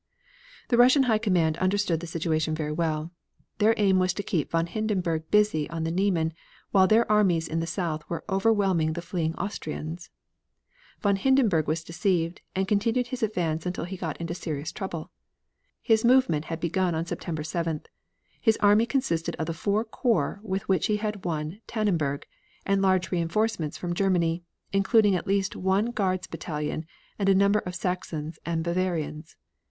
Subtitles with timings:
[0.69, 3.11] The Russian High Command understood the situation very well.
[3.59, 6.33] Their aim was to keep von Hindenburg busy on the Niemen,
[6.71, 10.09] while their armies in the south were overwhelming the fleeing Austrians.
[11.01, 15.11] Von Hindenburg was deceived, and continued his advance until he got into serious trouble.
[15.83, 17.85] His movement had begun on September 7th;
[18.41, 22.23] his army consisted of the four corps with which he had won Tannenberg,
[22.65, 24.41] and large reinforcements from Germany,
[24.73, 26.87] including at least one guards battalion,
[27.19, 29.35] and a number of Saxons and Bavarians.